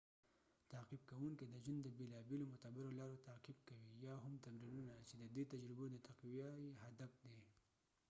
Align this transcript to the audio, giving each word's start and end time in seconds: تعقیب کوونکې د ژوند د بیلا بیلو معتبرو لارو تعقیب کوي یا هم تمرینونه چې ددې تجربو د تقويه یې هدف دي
تعقیب 0.71 1.01
کوونکې 1.11 1.45
د 1.47 1.55
ژوند 1.63 1.81
د 1.83 1.89
بیلا 1.97 2.19
بیلو 2.29 2.49
معتبرو 2.51 2.97
لارو 2.99 3.23
تعقیب 3.27 3.57
کوي 3.69 3.91
یا 4.05 4.15
هم 4.23 4.33
تمرینونه 4.45 4.93
چې 5.07 5.13
ددې 5.21 5.43
تجربو 5.53 5.85
د 5.91 5.95
تقويه 6.07 6.49
یې 6.63 6.71
هدف 6.85 7.11
دي 7.23 7.37